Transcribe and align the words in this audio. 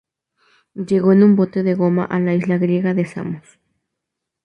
Llegó 0.73 1.11
en 1.13 1.21
un 1.21 1.35
bote 1.35 1.61
de 1.61 1.75
goma 1.75 2.05
a 2.05 2.19
la 2.19 2.33
isla 2.33 2.57
griega 2.57 2.95
de 2.95 3.05
Samos. 3.05 3.59